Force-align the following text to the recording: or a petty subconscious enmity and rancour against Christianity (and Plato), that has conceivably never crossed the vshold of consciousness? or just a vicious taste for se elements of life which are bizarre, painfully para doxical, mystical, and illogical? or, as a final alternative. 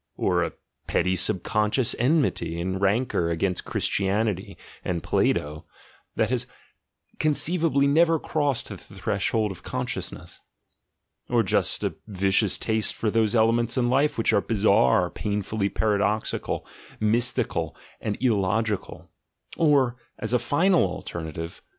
or 0.17 0.43
a 0.43 0.53
petty 0.87 1.15
subconscious 1.15 1.95
enmity 1.99 2.59
and 2.59 2.81
rancour 2.81 3.29
against 3.29 3.65
Christianity 3.65 4.57
(and 4.83 5.03
Plato), 5.03 5.65
that 6.15 6.31
has 6.31 6.47
conceivably 7.19 7.85
never 7.85 8.17
crossed 8.17 8.69
the 8.69 8.77
vshold 8.77 9.51
of 9.51 9.61
consciousness? 9.61 10.41
or 11.29 11.43
just 11.43 11.83
a 11.83 11.93
vicious 12.07 12.57
taste 12.57 12.95
for 12.95 13.11
se 13.11 13.37
elements 13.37 13.77
of 13.77 13.85
life 13.85 14.17
which 14.17 14.33
are 14.33 14.41
bizarre, 14.41 15.11
painfully 15.11 15.69
para 15.69 15.99
doxical, 15.99 16.65
mystical, 16.99 17.77
and 17.99 18.17
illogical? 18.23 19.07
or, 19.55 19.97
as 20.17 20.33
a 20.33 20.39
final 20.39 20.81
alternative. 20.83 21.61